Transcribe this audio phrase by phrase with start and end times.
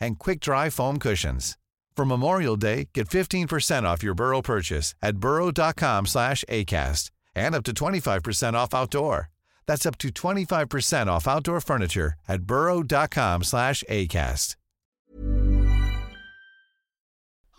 [0.00, 1.56] and quick-dry foam cushions.
[1.96, 7.64] For Memorial Day, get 15% off your Burrow purchase at burrow.com slash ACAST and up
[7.64, 9.28] to 25% off outdoor.
[9.66, 14.56] That's up to 25% off outdoor furniture at burrow.com slash ACAST.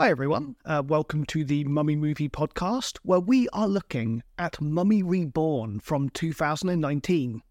[0.01, 0.55] Hi, everyone.
[0.65, 6.09] Uh, welcome to the Mummy Movie Podcast, where we are looking at Mummy Reborn from
[6.09, 7.43] 2019.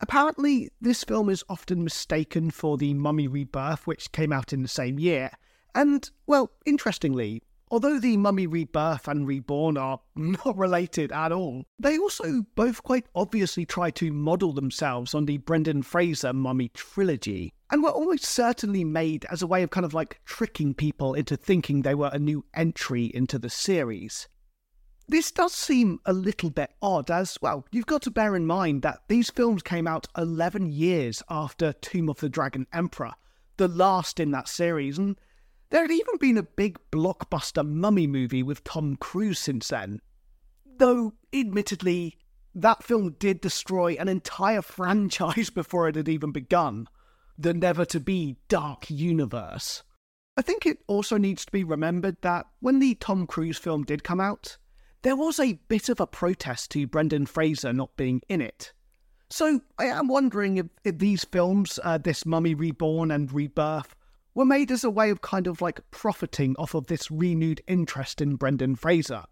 [0.00, 4.68] Apparently, this film is often mistaken for the Mummy Rebirth, which came out in the
[4.68, 5.30] same year.
[5.74, 11.98] And, well, interestingly, although the Mummy Rebirth and Reborn are not related at all, they
[11.98, 17.82] also both quite obviously try to model themselves on the Brendan Fraser Mummy trilogy, and
[17.82, 21.82] were almost certainly made as a way of kind of like tricking people into thinking
[21.82, 24.28] they were a new entry into the series.
[25.10, 28.82] This does seem a little bit odd, as well, you've got to bear in mind
[28.82, 33.14] that these films came out 11 years after Tomb of the Dragon Emperor,
[33.56, 35.18] the last in that series, and
[35.70, 40.00] there had even been a big blockbuster mummy movie with Tom Cruise since then.
[40.64, 42.16] Though, admittedly,
[42.54, 46.86] that film did destroy an entire franchise before it had even begun
[47.36, 49.82] the never to be Dark Universe.
[50.36, 54.04] I think it also needs to be remembered that when the Tom Cruise film did
[54.04, 54.56] come out,
[55.02, 58.72] there was a bit of a protest to Brendan Fraser not being in it.
[59.30, 63.94] So I am wondering if, if these films, uh, this Mummy Reborn and Rebirth,
[64.34, 68.20] were made as a way of kind of like profiting off of this renewed interest
[68.20, 69.24] in Brendan Fraser.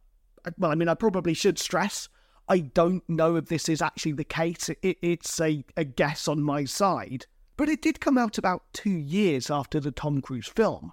[0.45, 2.09] Uh, Well, I mean, I probably should stress
[2.49, 4.71] I don't know if this is actually the case.
[4.71, 7.27] It, it's a, a guess on my side.
[7.57, 10.93] But it did come out about two years after the Tom Cruise film.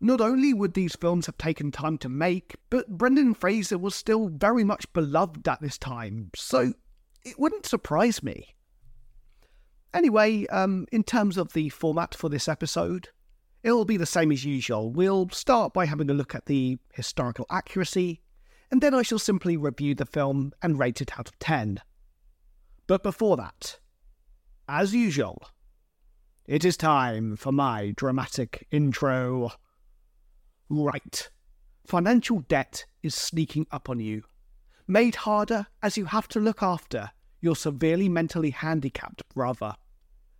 [0.00, 4.28] Not only would these films have taken time to make, but Brendan Fraser was still
[4.28, 6.74] very much beloved at this time, so
[7.24, 8.54] it wouldn't surprise me.
[9.94, 13.08] Anyway, um, in terms of the format for this episode,
[13.62, 14.90] it'll be the same as usual.
[14.90, 18.20] We'll start by having a look at the historical accuracy,
[18.70, 21.80] and then I shall simply review the film and rate it out of 10.
[22.86, 23.78] But before that,
[24.68, 25.42] as usual,
[26.46, 29.52] it is time for my dramatic intro.
[30.68, 31.30] Right.
[31.86, 34.24] Financial debt is sneaking up on you,
[34.86, 37.10] made harder as you have to look after
[37.40, 39.74] your severely mentally handicapped brother.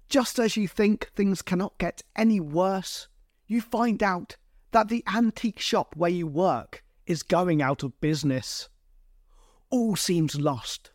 [0.09, 3.09] Just as you think things cannot get any worse,
[3.47, 4.37] you find out
[4.71, 8.69] that the antique shop where you work is going out of business.
[9.71, 10.93] All seems lost,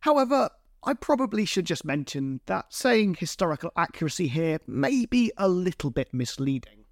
[0.00, 0.48] However,
[0.82, 6.12] I probably should just mention that saying historical accuracy here may be a little bit
[6.12, 6.86] misleading.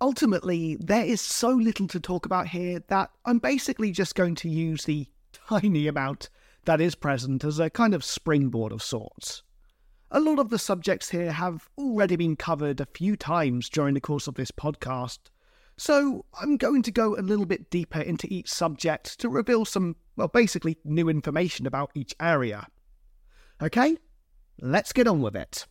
[0.00, 4.48] Ultimately, there is so little to talk about here that I'm basically just going to
[4.48, 6.30] use the tiny amount
[6.64, 9.42] that is present as a kind of springboard of sorts.
[10.10, 14.00] A lot of the subjects here have already been covered a few times during the
[14.00, 15.18] course of this podcast,
[15.76, 19.96] so I'm going to go a little bit deeper into each subject to reveal some,
[20.16, 22.68] well, basically new information about each area.
[23.60, 23.96] Okay,
[24.60, 25.66] let's get on with it.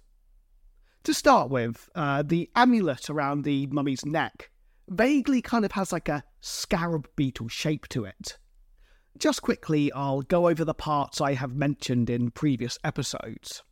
[1.04, 4.50] To start with, uh, the amulet around the mummy's neck
[4.90, 8.38] vaguely kind of has like a scarab beetle shape to it.
[9.18, 13.64] Just quickly, I'll go over the parts I have mentioned in previous episodes.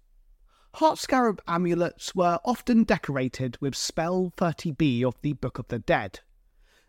[0.76, 6.22] Heart Scarab amulets were often decorated with spell 30b of the Book of the Dead.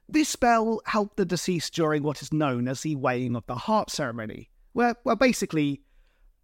[0.09, 3.91] This spell helped the deceased during what is known as the weighing of the heart
[3.91, 5.83] ceremony, where, well, basically,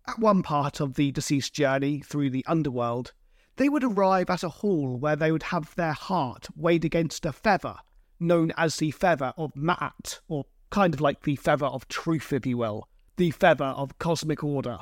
[0.06, 3.12] at one part of the deceased journey through the underworld,
[3.56, 7.32] they would arrive at a hall where they would have their heart weighed against a
[7.32, 7.76] feather,
[8.19, 12.44] known as the feather of Ma'at, or kind of like the feather of truth, if
[12.44, 14.79] you will, the feather of cosmic order.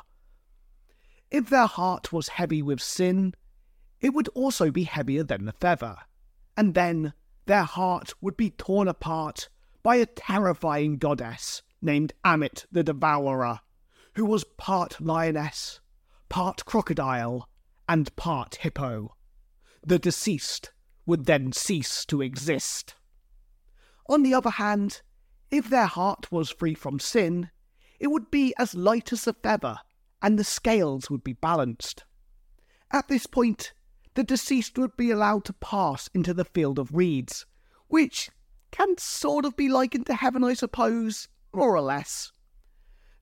[1.31, 3.35] If their heart was heavy with sin,
[4.01, 5.97] it would also be heavier than the feather,
[6.57, 7.15] and then
[7.47, 9.49] their heart would be torn apart
[9.83, 13.61] by a terrifying goddess named Amit the Devourer,
[14.15, 15.81] who was part lioness,
[16.29, 17.49] part crocodile,
[17.89, 19.17] and part hippo.
[19.85, 20.73] The deceased
[21.07, 22.95] would then cease to exist.
[24.09, 25.03] On the other hand,
[25.51, 27.51] if their heart was free from sin,
[27.99, 29.81] it would be as light as a feather
[30.27, 32.03] and the scales would be balanced.
[32.91, 33.73] At this point,
[34.15, 37.47] the deceased would be allowed to pass into the field of reeds,
[37.87, 38.29] which
[38.73, 42.33] can sort of be likened to heaven, I suppose, more or less.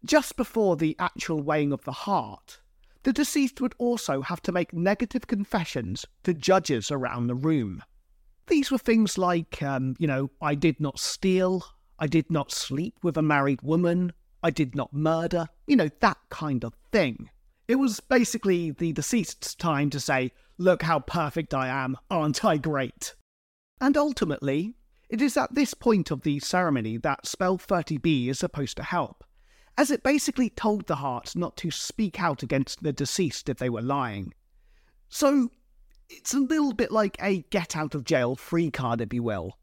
[0.02, 2.60] Just before the actual weighing of the heart,
[3.02, 7.82] the deceased would also have to make negative confessions to judges around the room.
[8.46, 11.66] These were things like, um, you know, I did not steal,
[11.98, 14.14] I did not sleep with a married woman,
[14.44, 17.30] I did not murder, you know, that kind of thing.
[17.66, 22.58] It was basically the deceased's time to say, Look how perfect I am, aren't I
[22.58, 23.14] great?
[23.80, 24.74] And ultimately,
[25.08, 29.24] it is at this point of the ceremony that spell 30b is supposed to help,
[29.78, 33.70] as it basically told the hearts not to speak out against the deceased if they
[33.70, 34.34] were lying.
[35.08, 35.50] So,
[36.10, 39.56] it's a little bit like a get out of jail free card, if you will.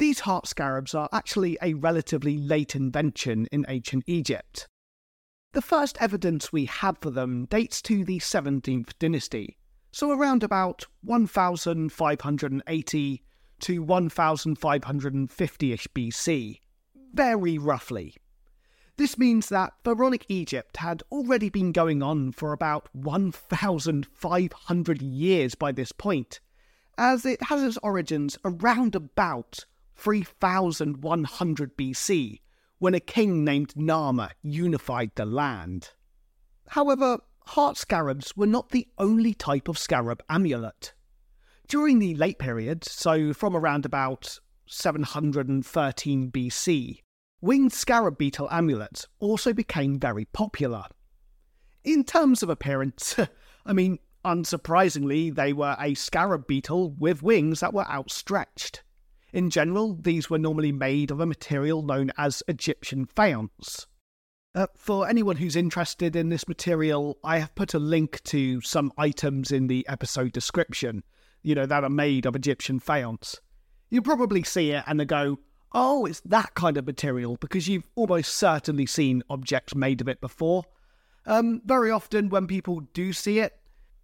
[0.00, 4.66] These heart scarabs are actually a relatively late invention in ancient Egypt.
[5.52, 9.58] The first evidence we have for them dates to the 17th dynasty,
[9.92, 13.22] so around about 1580
[13.60, 16.60] to 1550ish BC,
[17.12, 18.16] very roughly.
[18.96, 25.72] This means that pharaonic Egypt had already been going on for about 1,500 years by
[25.72, 26.40] this point,
[26.96, 29.66] as it has its origins around about
[30.00, 32.40] 3100 BC,
[32.78, 35.90] when a king named Narmer unified the land.
[36.68, 37.18] However,
[37.48, 40.94] heart scarabs were not the only type of scarab amulet.
[41.68, 47.00] During the late period, so from around about 713 BC,
[47.42, 50.84] winged scarab beetle amulets also became very popular.
[51.84, 53.16] In terms of appearance,
[53.66, 58.82] I mean, unsurprisingly, they were a scarab beetle with wings that were outstretched.
[59.32, 63.86] In general, these were normally made of a material known as Egyptian faience.
[64.54, 68.92] Uh, for anyone who's interested in this material, I have put a link to some
[68.98, 71.04] items in the episode description,
[71.42, 73.40] you know, that are made of Egyptian faience.
[73.90, 75.38] You'll probably see it and go,
[75.72, 80.20] oh, it's that kind of material, because you've almost certainly seen objects made of it
[80.20, 80.64] before.
[81.26, 83.56] Um, very often, when people do see it,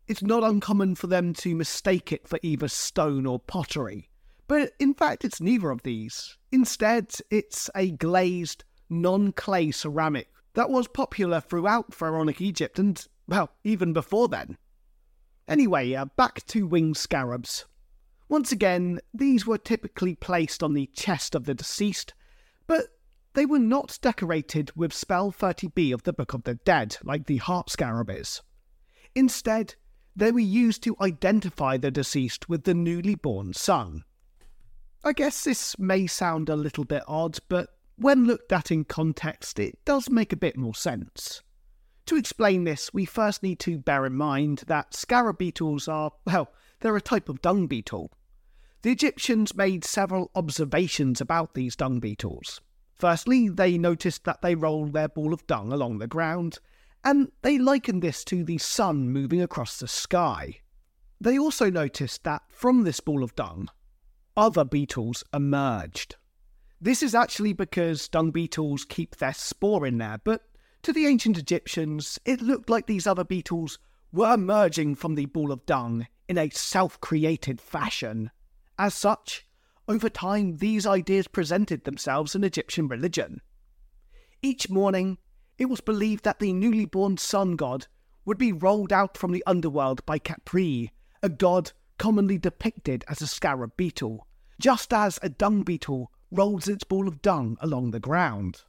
[0.07, 4.11] it's not uncommon for them to mistake it for either stone or pottery.
[4.49, 6.37] But in fact, it's neither of these.
[6.53, 13.51] Instead, it's a glazed, non clay ceramic that was popular throughout pharaonic Egypt and, well,
[13.65, 14.57] even before then.
[15.49, 17.67] Anyway, uh, back to winged scarabs.
[18.29, 22.15] Once again, these were typically placed on the chest of the deceased,
[22.67, 22.87] but
[23.35, 27.37] they were not decorated with spell 30b of the Book of the Dead like the
[27.37, 28.43] heart scarab is.
[29.15, 29.75] Instead,
[30.17, 34.05] they were used to identify the deceased with the newly born sun.
[35.05, 39.59] I guess this may sound a little bit odd, but when looked at in context,
[39.59, 41.43] it does make a bit more sense.
[42.07, 46.53] To explain this, we first need to bear in mind that scarab beetles are, well,
[46.81, 48.13] they're a type of dung beetle.
[48.83, 52.61] The Egyptians made several observations about these dung beetles.
[52.95, 56.59] Firstly, they noticed that they rolled their ball of dung along the ground,
[57.03, 60.61] and they likened this to the sun moving across the sky.
[61.21, 63.69] They also noticed that from this ball of dung,
[64.37, 66.17] other beetles emerged.
[66.81, 70.43] This is actually because dung beetles keep their spore in there, but
[70.83, 73.79] to the ancient Egyptians, it looked like these other beetles
[74.13, 78.31] were emerging from the ball of dung in a self created fashion.
[78.79, 79.47] As such,
[79.89, 83.41] over time, these ideas presented themselves in Egyptian religion.
[84.43, 85.19] Each morning,
[85.59, 87.87] it was believed that the newly born sun god
[88.25, 90.91] would be rolled out from the underworld by Khepri,
[91.23, 94.26] a god commonly depicted as a scarab beetle,
[94.61, 98.63] just as a dung beetle rolls its ball of dung along the ground.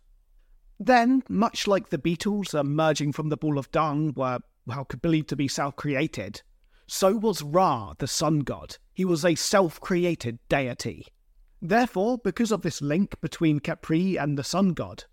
[0.80, 5.36] Then, much like the beetles emerging from the ball of dung were, well, believed to
[5.36, 6.42] be self created,
[6.88, 8.78] so was Ra, the sun god.
[8.94, 11.08] He was a self created deity.
[11.62, 15.04] Therefore, because of this link between Khepri and the sun god,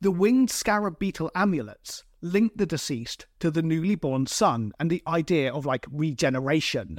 [0.00, 5.02] the winged scarab beetle amulets link the deceased to the newly born sun and the
[5.06, 6.98] idea of like regeneration.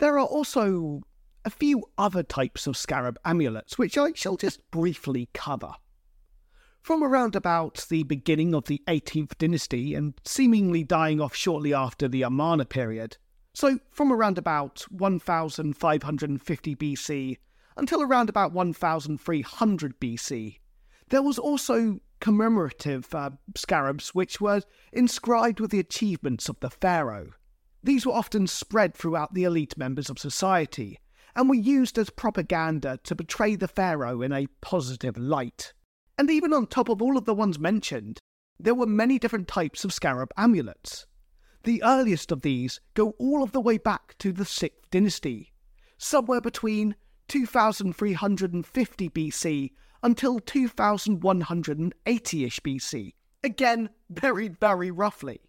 [0.00, 1.02] There are also
[1.44, 5.74] a few other types of scarab amulets, which I shall just briefly cover.
[6.80, 12.08] From around about the beginning of the 18th dynasty and seemingly dying off shortly after
[12.08, 13.18] the Amarna period,
[13.52, 17.36] so from around about 1550 BC
[17.76, 20.60] until around about 1300 BC,
[21.10, 24.62] there was also commemorative uh, scarabs which were
[24.94, 27.34] inscribed with the achievements of the pharaoh.
[27.82, 30.98] These were often spread throughout the elite members of society
[31.34, 35.72] and were used as propaganda to portray the pharaoh in a positive light.
[36.18, 38.18] And even on top of all of the ones mentioned,
[38.58, 41.06] there were many different types of scarab amulets.
[41.62, 45.52] The earliest of these go all of the way back to the 6th dynasty,
[45.96, 46.96] somewhere between
[47.28, 49.70] 2350 BC
[50.02, 53.14] until 2180 ish BC.
[53.42, 55.40] Again, very, very roughly.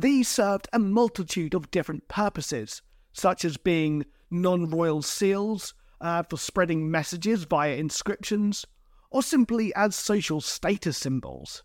[0.00, 6.36] These served a multitude of different purposes, such as being non royal seals uh, for
[6.36, 8.64] spreading messages via inscriptions,
[9.10, 11.64] or simply as social status symbols.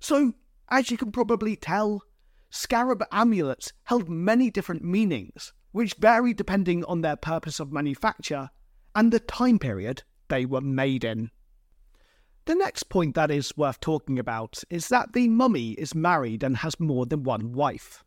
[0.00, 0.32] So,
[0.70, 2.04] as you can probably tell,
[2.48, 8.48] scarab amulets held many different meanings, which varied depending on their purpose of manufacture
[8.94, 11.30] and the time period they were made in.
[12.48, 16.56] The next point that is worth talking about is that the mummy is married and
[16.56, 18.02] has more than one wife.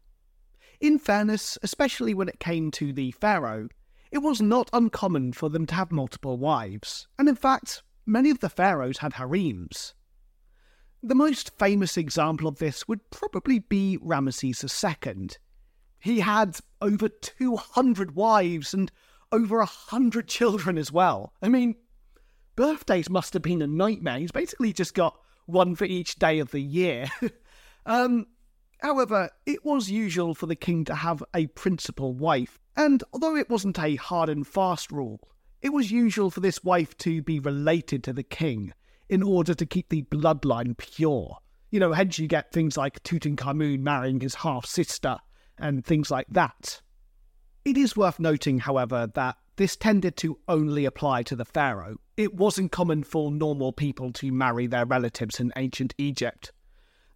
[0.79, 3.69] In fairness, especially when it came to the pharaoh,
[4.09, 8.39] it was not uncommon for them to have multiple wives, and in fact, many of
[8.39, 9.93] the pharaohs had harems.
[11.03, 15.29] The most famous example of this would probably be Ramesses II.
[15.99, 18.91] He had over 200 wives and
[19.31, 21.31] over 100 children as well.
[21.43, 21.75] I mean,
[22.61, 24.19] birthdays must have been a nightmare.
[24.19, 27.07] He's basically just got one for each day of the year.
[27.87, 28.27] um,
[28.83, 33.49] however, it was usual for the king to have a principal wife, and although it
[33.49, 35.27] wasn't a hard and fast rule,
[35.63, 38.73] it was usual for this wife to be related to the king
[39.09, 41.39] in order to keep the bloodline pure.
[41.71, 45.17] You know, hence you get things like Tutankhamun marrying his half sister
[45.57, 46.79] and things like that.
[47.65, 51.97] It is worth noting, however, that this tended to only apply to the pharaoh.
[52.21, 56.51] It wasn't common for normal people to marry their relatives in ancient Egypt.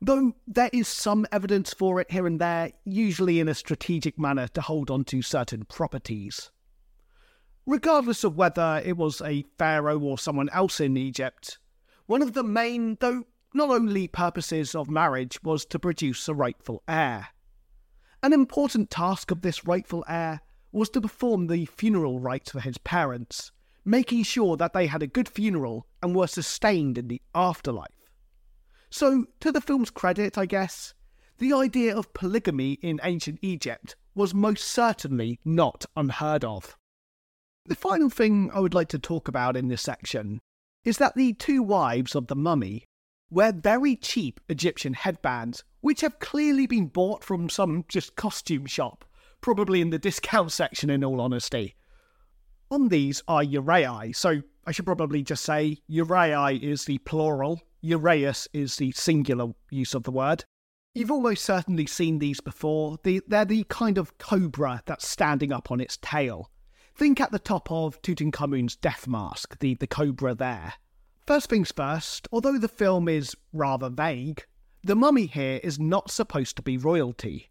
[0.02, 4.48] Though there is some evidence for it here and there, usually in a strategic manner
[4.48, 6.50] to hold on to certain properties.
[7.68, 11.60] Regardless of whether it was a pharaoh or someone else in Egypt,
[12.08, 16.82] one of the main, though not only purposes of marriage was to produce a rightful
[16.88, 17.28] heir.
[18.24, 22.80] An important task of this rightful heir was to perform the funeral rites for his
[22.80, 23.52] parents,
[23.86, 28.10] making sure that they had a good funeral and were sustained in the afterlife.
[28.90, 30.94] So, to the film's credit, I guess,
[31.38, 36.78] the idea of polygamy in ancient Egypt was most certainly not unheard of.
[37.66, 40.40] The final thing I would like to talk about in this section
[40.84, 42.86] is that the two wives of the mummy
[43.30, 49.04] wear very cheap Egyptian headbands, which have clearly been bought from some just costume shop,
[49.42, 51.76] probably in the discount section in all honesty.
[52.72, 58.48] On these are uraei, so I should probably just say uraei is the plural, uraeus
[58.54, 60.46] is the singular use of the word.
[60.96, 62.98] You've almost certainly seen these before.
[63.04, 66.50] they're the kind of cobra that's standing up on its tail.
[66.96, 70.74] Think at the top of Tutankhamun's death mask, the, the cobra there.
[71.28, 74.46] First things first, although the film is rather vague,
[74.84, 77.50] the mummy here is not supposed to be royalty.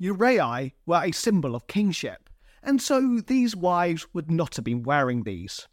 [0.00, 2.23] Uraei were a symbol of kingship,
[2.64, 5.68] and so these wives would not have been wearing these.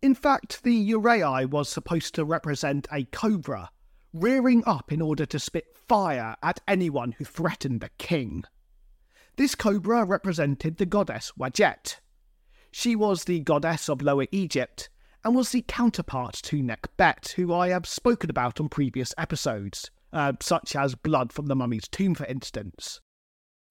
[0.00, 3.70] In fact, the Uraei was supposed to represent a cobra,
[4.14, 8.44] rearing up in order to spit fire at anyone who threatened the king.
[9.36, 12.00] This cobra represented the goddess Wadjet.
[12.72, 14.88] She was the goddess of Lower Egypt
[15.24, 20.32] and was the counterpart to Nekhbet, who I have spoken about on previous episodes, uh,
[20.40, 23.00] such as Blood from the Mummy's Tomb, for instance.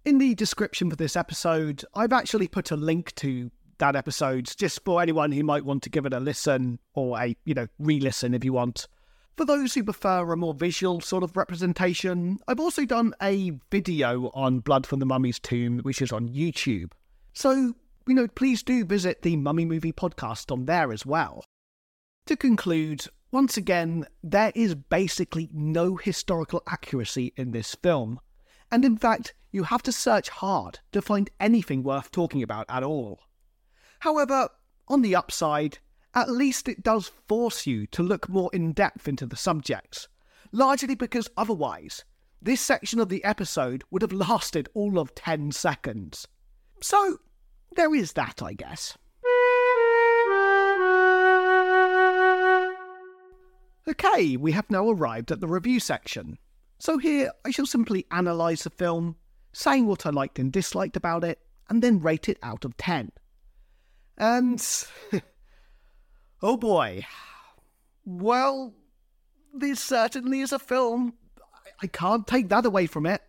[0.05, 4.83] In the description for this episode, I've actually put a link to that episode just
[4.85, 7.99] for anyone who might want to give it a listen or a, you know, re
[7.99, 8.87] listen if you want.
[9.35, 14.31] For those who prefer a more visual sort of representation, I've also done a video
[14.33, 16.91] on Blood from the Mummy's Tomb, which is on YouTube.
[17.33, 17.73] So,
[18.07, 21.43] you know, please do visit the Mummy Movie podcast on there as well.
[22.25, 28.19] To conclude, once again, there is basically no historical accuracy in this film.
[28.71, 32.83] And in fact, you have to search hard to find anything worth talking about at
[32.83, 33.19] all.
[33.99, 34.49] However,
[34.87, 35.79] on the upside,
[36.13, 40.07] at least it does force you to look more in depth into the subjects,
[40.51, 42.03] largely because otherwise,
[42.41, 46.27] this section of the episode would have lasted all of 10 seconds.
[46.81, 47.17] So,
[47.75, 48.97] there is that, I guess.
[53.87, 56.37] Okay, we have now arrived at the review section.
[56.79, 59.17] So here I shall simply analyse the film,
[59.51, 61.39] saying what I liked and disliked about it,
[61.69, 63.11] and then rate it out of 10.
[64.17, 64.65] And
[66.41, 67.05] Oh boy.
[68.05, 68.73] Well,
[69.53, 71.13] this certainly is a film.
[71.81, 73.21] I can't take that away from it.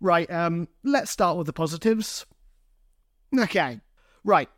[0.00, 2.24] Right, um, let's start with the positives.
[3.36, 3.80] Okay,
[4.24, 4.48] right.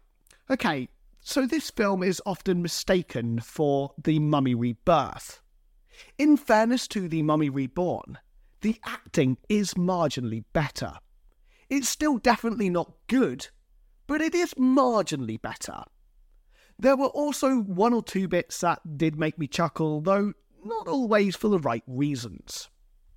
[0.48, 0.88] Okay,
[1.20, 5.40] so this film is often mistaken for The Mummy Rebirth.
[6.18, 8.18] In fairness to The Mummy Reborn,
[8.60, 10.94] the acting is marginally better.
[11.68, 13.48] It's still definitely not good,
[14.06, 15.84] but it is marginally better.
[16.78, 20.32] There were also one or two bits that did make me chuckle, though
[20.64, 22.68] not always for the right reasons.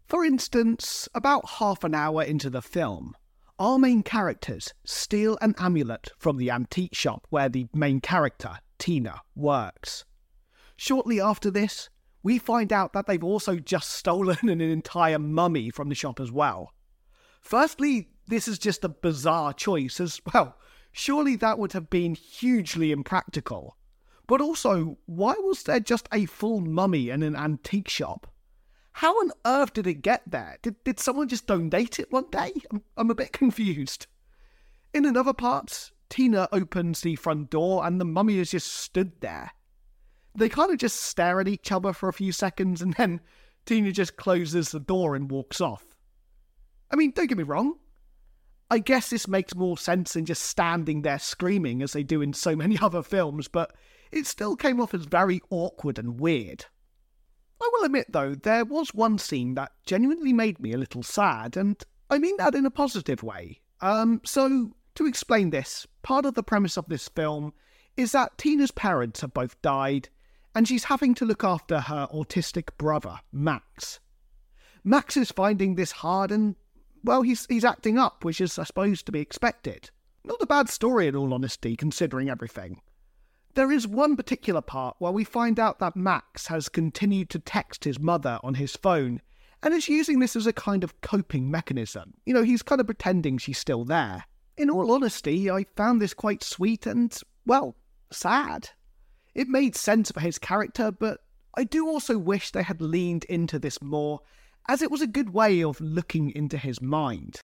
[0.08, 3.16] For instance, about half an hour into the film,
[3.58, 9.22] our main characters steal an amulet from the antique shop where the main character, Tina,
[9.36, 10.06] works.
[10.76, 11.90] Shortly after this,
[12.24, 16.32] we find out that they've also just stolen an entire mummy from the shop as
[16.32, 16.74] well.
[17.42, 20.58] Firstly, this is just a bizarre choice, as well,
[20.96, 23.76] Surely that would have been hugely impractical.
[24.28, 28.32] But also, why was there just a full mummy in an antique shop?
[28.94, 30.60] How on earth did it get there?
[30.62, 32.54] Did, did someone just donate it one day?
[32.72, 34.06] I'm, I'm a bit confused.
[34.94, 39.52] In another part, Tina opens the front door and the mummy has just stood there.
[40.36, 43.22] They kind of just stare at each other for a few seconds and then
[43.66, 45.86] Tina just closes the door and walks off.
[46.92, 47.78] I mean, don't get me wrong,
[48.74, 52.34] I guess this makes more sense than just standing there screaming as they do in
[52.34, 53.76] so many other films, but
[54.12, 56.66] it still came off as very awkward and weird.
[57.62, 61.56] I will admit, though, there was one scene that genuinely made me a little sad,
[61.56, 63.62] and I mean that in a positive way.
[63.80, 67.54] Um, so, to explain this, part of the premise of this film
[67.96, 70.10] is that Tina's parents have both died,
[70.56, 74.00] and she's having to look after her autistic brother, Max.
[74.84, 76.56] Max is finding this hard and
[77.04, 79.90] well, he's he's acting up, which is, I suppose, to be expected.
[80.24, 82.82] Not a bad story, in all honesty, considering everything.
[83.56, 87.84] There is one particular part where we find out that Max has continued to text
[87.84, 89.22] his mother on his phone
[89.62, 92.14] and is using this as a kind of coping mechanism.
[92.26, 94.24] You know, he's kind of pretending she's still there.
[94.58, 97.76] In all honesty, I found this quite sweet and, well,
[98.12, 98.70] sad.
[99.36, 101.22] It made sense for his character, but
[101.56, 104.22] I do also wish they had leaned into this more,
[104.68, 107.40] as it was a good way of looking into his mind.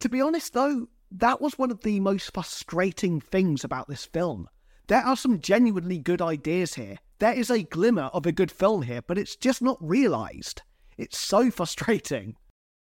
[0.00, 4.48] To be honest, though, that was one of the most frustrating things about this film.
[4.86, 6.98] There are some genuinely good ideas here.
[7.18, 10.62] There is a glimmer of a good film here, but it's just not realised.
[10.98, 12.36] It's so frustrating.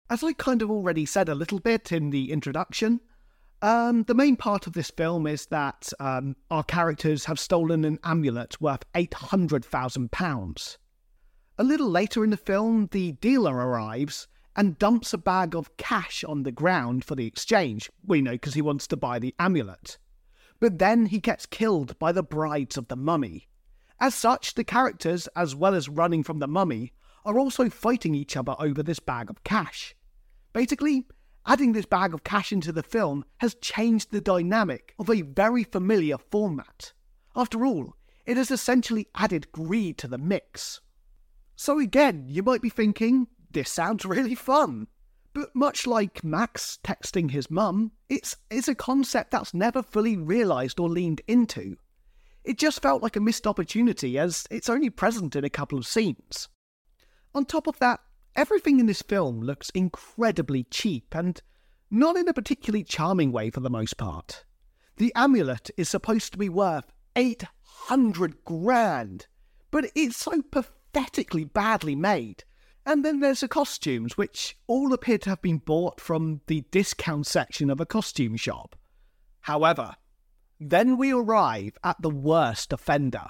[0.09, 3.01] As I kind of already said a little bit in the introduction,
[3.63, 7.99] um, the main part of this film is that um, our characters have stolen an
[8.05, 10.77] amulet worth £800,000.
[11.57, 16.25] A little later in the film, the dealer arrives and dumps a bag of cash
[16.25, 17.91] on the ground for the exchange.
[18.05, 19.99] We know because he wants to buy the amulet.
[20.61, 23.49] But then he gets killed by the brides of the mummy.
[24.01, 26.93] As such, the characters, as well as running from the mummy,
[27.25, 29.95] are also fighting each other over this bag of cash.
[30.53, 31.07] Basically,
[31.47, 35.65] adding this bag of cash into the film has changed the dynamic of a very
[35.65, 36.93] familiar format.
[37.37, 37.95] After all,
[38.27, 40.81] it has essentially added greed to the mix.
[41.57, 44.89] So again, you might be thinking, this sounds really fun.
[45.33, 50.79] But much like Max texting his mum, it's, it's a concept that's never fully realised
[50.79, 51.77] or leaned into.
[52.45, 55.87] It just felt like a missed opportunity as it's only present in a couple of
[55.87, 56.49] scenes.
[57.35, 58.01] On top of that,
[58.37, 61.41] everything in this film looks incredibly cheap and
[61.91, 64.45] not in a particularly charming way for the most part.
[64.97, 69.27] The amulet is supposed to be worth 800 grand,
[69.71, 72.45] but it's so pathetically badly made.
[72.87, 77.27] And then there's the costumes, which all appear to have been bought from the discount
[77.27, 78.77] section of a costume shop.
[79.41, 79.97] However,
[80.61, 83.27] then we arrive at the worst offender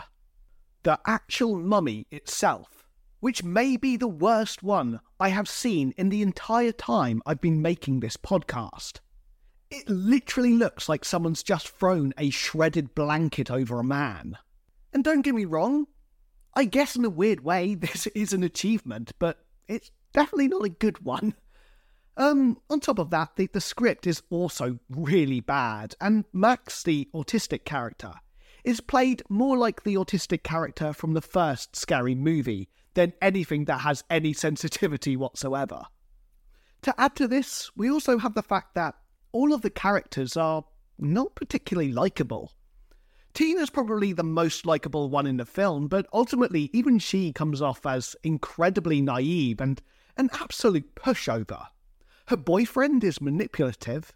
[0.85, 2.84] the actual mummy itself
[3.25, 7.63] which may be the worst one I have seen in the entire time I've been
[7.63, 9.01] making this podcast.
[9.71, 14.37] It literally looks like someone's just thrown a shredded blanket over a man.
[14.93, 15.87] And don't get me wrong,
[16.53, 20.69] I guess in a weird way this is an achievement, but it's definitely not a
[20.69, 21.33] good one.
[22.19, 27.09] Um, on top of that, the, the script is also really bad, and Max, the
[27.15, 28.13] autistic character,
[28.65, 33.81] is played more like the autistic character from the first Scary Movie than anything that
[33.81, 35.83] has any sensitivity whatsoever.
[36.83, 38.95] To add to this, we also have the fact that
[39.33, 40.65] all of the characters are
[40.99, 42.53] not particularly likable.
[43.33, 47.85] Tina's probably the most likable one in the film, but ultimately, even she comes off
[47.85, 49.83] as incredibly naive and
[50.17, 51.67] an absolute pushover.
[52.29, 54.13] Her boyfriend is manipulative,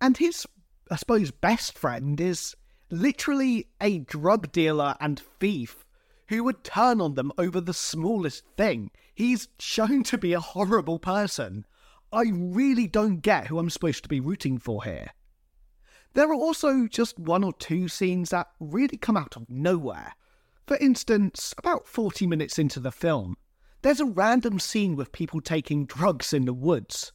[0.00, 0.46] and his,
[0.90, 2.54] I suppose, best friend is
[2.90, 5.86] literally a drug dealer and thief
[6.30, 8.88] who would turn on them over the smallest thing.
[9.12, 11.66] He's shown to be a horrible person.
[12.12, 15.08] I really don't get who I'm supposed to be rooting for here.
[16.14, 20.14] There are also just one or two scenes that really come out of nowhere.
[20.68, 23.36] For instance, about 40 minutes into the film,
[23.82, 27.12] there's a random scene with people taking drugs in the woods.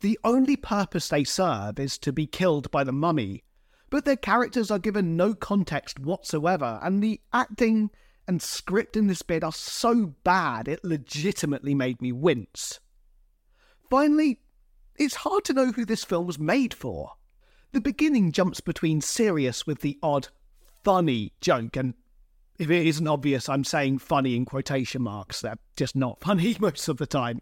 [0.00, 3.44] The only purpose they serve is to be killed by the mummy,
[3.90, 7.90] but their characters are given no context whatsoever, and the acting
[8.30, 12.78] and script in this bit are so bad it legitimately made me wince.
[13.90, 14.38] Finally,
[14.96, 17.14] it's hard to know who this film was made for.
[17.72, 20.28] The beginning jumps between serious with the odd,
[20.84, 21.94] funny joke, and
[22.56, 25.40] if it isn't obvious, I'm saying funny in quotation marks.
[25.40, 27.40] They're just not funny most of the time.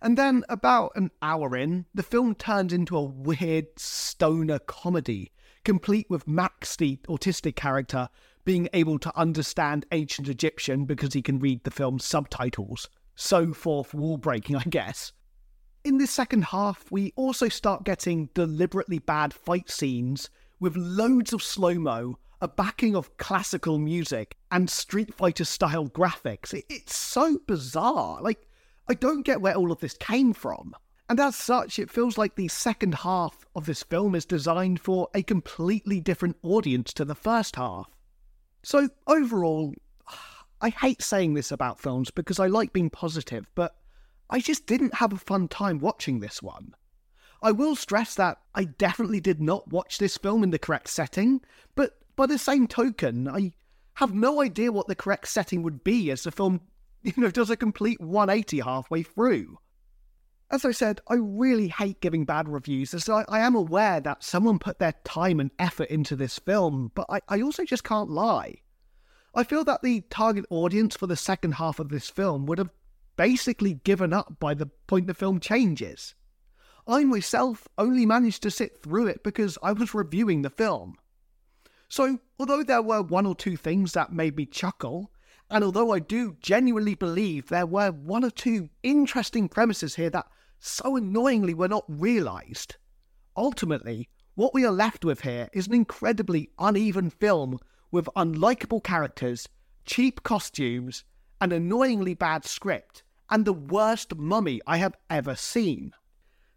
[0.00, 5.30] And then, about an hour in, the film turns into a weird stoner comedy,
[5.62, 8.08] complete with Max, the autistic character,
[8.44, 12.88] being able to understand ancient Egyptian because he can read the film's subtitles.
[13.14, 15.12] So fourth wall breaking, I guess.
[15.84, 21.42] In this second half, we also start getting deliberately bad fight scenes with loads of
[21.42, 26.54] slow mo, a backing of classical music, and Street Fighter style graphics.
[26.68, 28.22] It's so bizarre.
[28.22, 28.46] Like,
[28.88, 30.74] I don't get where all of this came from.
[31.08, 35.08] And as such, it feels like the second half of this film is designed for
[35.14, 37.90] a completely different audience to the first half.
[38.62, 39.74] So, overall,
[40.60, 43.76] I hate saying this about films because I like being positive, but
[44.30, 46.74] I just didn't have a fun time watching this one.
[47.42, 51.40] I will stress that I definitely did not watch this film in the correct setting,
[51.74, 53.52] but by the same token, I
[53.94, 56.60] have no idea what the correct setting would be as the film,
[57.02, 59.58] you know, does a complete 180 halfway through.
[60.52, 64.22] As I said, I really hate giving bad reviews, as I, I, am aware that
[64.22, 68.10] someone put their time and effort into this film, but I, I also just can't
[68.10, 68.56] lie.
[69.34, 72.68] I feel that the target audience for the second half of this film would have
[73.16, 76.14] basically given up by the point the film changes.
[76.86, 80.96] I myself only managed to sit through it because I was reviewing the film.
[81.88, 85.12] So, although there were one or two things that made me chuckle,
[85.48, 90.26] And although I do genuinely believe there were one or two interesting premises here that
[90.64, 92.76] so annoyingly were not realised,
[93.36, 97.58] ultimately, what we are left with here is an incredibly uneven film
[97.90, 99.48] with unlikable characters,
[99.84, 101.04] cheap costumes,
[101.40, 105.92] an annoyingly bad script, and the worst mummy I have ever seen.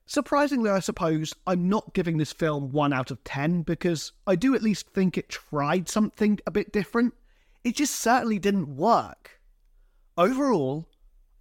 [0.06, 4.54] Surprisingly, I suppose, I'm not giving this film 1 out of 10 because I do
[4.54, 7.16] at least think it tried something a bit different.
[7.64, 9.42] It just certainly didn't work.
[10.16, 10.88] Overall,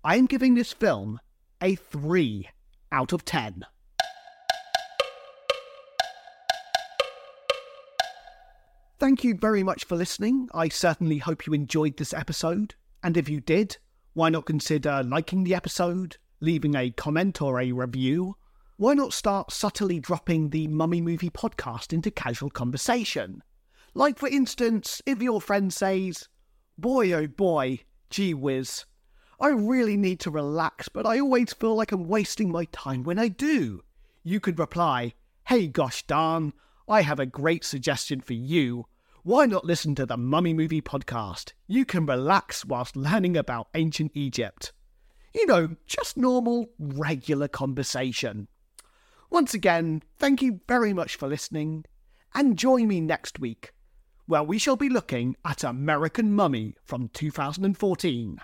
[0.03, 1.21] I am giving this film
[1.65, 2.47] a 3
[2.93, 3.65] out of 10.
[8.99, 10.51] Thank you very much for listening.
[10.53, 12.75] I certainly hope you enjoyed this episode.
[13.03, 13.79] And if you did,
[14.13, 18.37] why not consider liking the episode, leaving a comment or a review?
[18.77, 23.43] Why not start subtly dropping the Mummy Movie podcast into casual conversation?
[23.95, 26.29] Like, for instance, if your friend says,
[26.77, 28.85] Boy, oh boy, gee whiz,
[29.41, 33.19] I really need to relax, but I always feel like I'm wasting my time when
[33.19, 33.83] I do.
[34.23, 35.15] You could reply,
[35.49, 36.53] Hey, gosh darn,
[36.89, 38.87] I have a great suggestion for you.
[39.23, 41.53] Why not listen to the Mummy Movie podcast?
[41.67, 44.73] You can relax whilst learning about ancient Egypt.
[45.35, 48.49] You know, just normal, regular conversation.
[49.31, 51.85] Once again, thank you very much for listening,
[52.35, 53.73] and join me next week,
[54.27, 58.39] where we shall be looking at American Mummy from 2014.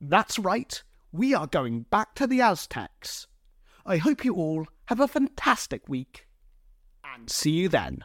[0.00, 3.26] That's right, we are going back to the Aztecs.
[3.84, 6.26] I hope you all have a fantastic week,
[7.04, 8.04] and see you then.